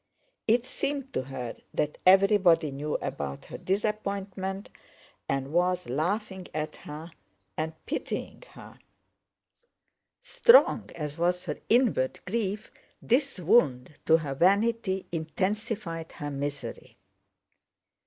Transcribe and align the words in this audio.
It 0.47 0.65
seemed 0.65 1.13
to 1.13 1.21
her 1.21 1.55
that 1.75 1.99
everybody 2.07 2.71
knew 2.71 2.95
about 3.03 3.45
her 3.45 3.57
disappointment 3.59 4.67
and 5.29 5.53
was 5.53 5.87
laughing 5.89 6.47
at 6.55 6.75
her 6.77 7.11
and 7.55 7.73
pitying 7.85 8.41
her. 8.53 8.79
Strong 10.23 10.89
as 10.95 11.19
was 11.19 11.45
her 11.45 11.59
inward 11.69 12.19
grief, 12.25 12.71
this 12.99 13.39
wound 13.39 13.93
to 14.07 14.17
her 14.17 14.33
vanity 14.33 15.05
intensified 15.11 16.13
her 16.13 16.31
misery. 16.31 16.97